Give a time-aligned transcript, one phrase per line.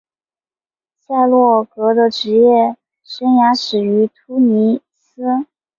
[0.97, 5.45] 萨诺戈的职业生涯始于突尼斯。